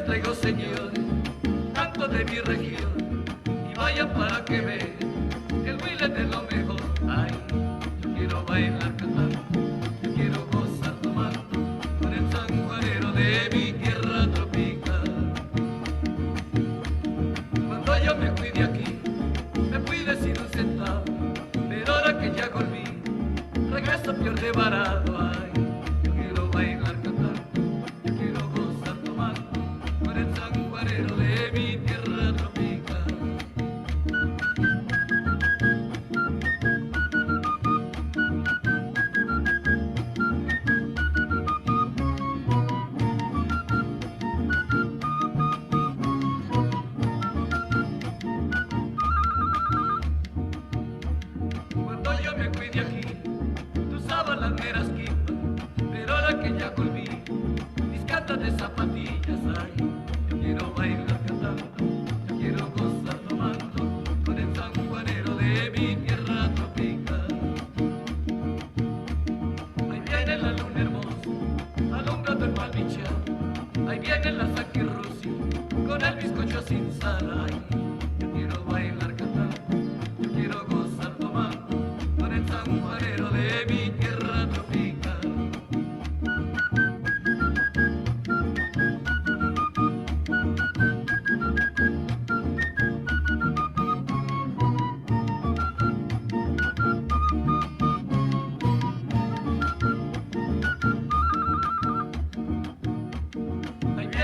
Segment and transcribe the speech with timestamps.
[0.00, 1.00] traigo señores,
[1.74, 3.24] tanto de mi región,
[3.70, 4.92] y vayan para que vean,
[5.66, 6.80] el huile de lo mejor.
[7.08, 7.30] Ay,
[8.02, 9.38] yo quiero bailar cantando,
[10.02, 11.40] yo quiero gozar tomando,
[12.00, 15.04] con el sanjuanero de mi tierra tropical.
[17.66, 18.98] Cuando yo me fui de aquí,
[19.70, 21.04] me fui de sin un centavo,
[21.68, 22.84] pero ahora que ya volví,
[23.70, 25.18] regreso peor de barato.
[25.18, 25.52] Ay,
[58.36, 59.72] de zapatillas hay.
[60.30, 61.64] Yo quiero bailar cantando,
[62.28, 67.26] yo quiero gozar tomando, con el sanjuanero de mi tierra tropical.
[69.90, 75.32] Ahí viene la luna hermosa, alumbrando el palmichal, ahí viene la saquirrucia,
[75.86, 77.46] con el bizcocho sin sal.
[77.46, 77.81] Ay,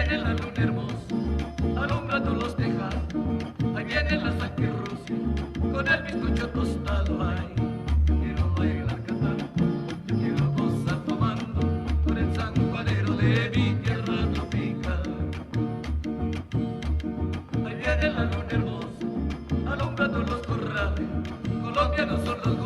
[0.09, 3.03] viene la luna hermosa, alumbrando los tejados.
[3.77, 5.15] Ahí viene la sangre rusa,
[5.73, 7.23] con el bizcocho tostado.
[7.23, 7.55] Ay,
[8.07, 9.45] quiero bailar cantando,
[10.07, 11.61] yo quiero gozar tomando,
[12.07, 15.03] por el sanjuanero de mi tierra tropical.
[17.67, 21.09] Ahí viene la luna hermosa, alumbrando los corrales.
[21.63, 22.58] Colombianos son los